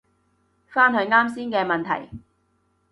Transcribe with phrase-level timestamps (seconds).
[0.65, 2.09] 返去啱先嘅問題